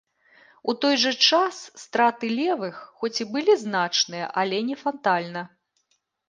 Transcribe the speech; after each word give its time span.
У 0.71 0.73
той 0.85 0.95
жа 1.01 1.09
час 1.27 1.59
страты 1.83 2.25
левых, 2.39 2.75
хоць 3.03 3.13
і 3.23 3.27
былі 3.37 3.53
значныя, 3.65 4.25
але 4.45 4.57
не 4.71 4.75
фатальна. 4.83 5.47